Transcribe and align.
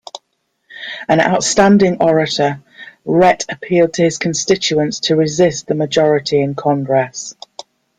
An 1.07 1.19
outstanding 1.21 2.01
orator, 2.01 2.59
Rhett 3.05 3.45
appealed 3.49 3.93
to 3.93 4.01
his 4.03 4.17
constituents 4.17 4.99
to 5.01 5.15
resist 5.15 5.67
the 5.67 5.75
majority 5.75 6.41
in 6.41 6.55
Congress. 6.55 7.35